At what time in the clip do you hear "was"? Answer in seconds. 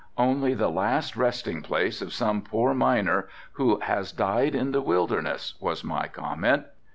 5.61-5.83